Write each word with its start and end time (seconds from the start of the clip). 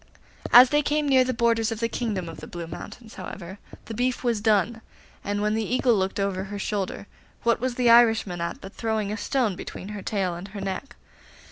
As 0.51 0.71
they 0.71 0.81
came 0.81 1.07
near 1.07 1.23
the 1.23 1.31
borders 1.31 1.71
of 1.71 1.79
the 1.79 1.87
kingdom 1.87 2.27
of 2.27 2.39
the 2.39 2.47
Blue 2.47 2.65
Mountains, 2.65 3.13
however, 3.13 3.59
the 3.85 3.93
beef 3.93 4.23
was 4.23 4.41
done, 4.41 4.81
and, 5.23 5.43
when 5.43 5.53
the 5.53 5.63
Eagle 5.63 5.93
looked 5.93 6.19
over 6.19 6.45
her 6.45 6.57
shoulder, 6.57 7.05
what 7.43 7.59
was 7.59 7.75
the 7.75 7.91
Irishman 7.91 8.41
at 8.41 8.59
but 8.61 8.73
throwing 8.73 9.09
the 9.09 9.17
stone 9.17 9.55
between 9.55 9.89
her 9.89 10.01
tail 10.01 10.33
and 10.33 10.47
her 10.47 10.59
neck! 10.59 10.95